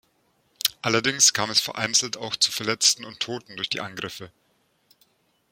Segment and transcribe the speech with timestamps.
[0.81, 4.31] Allerdings kam es vereinzelt auch zu Verletzten und Toten durch die Angriffe.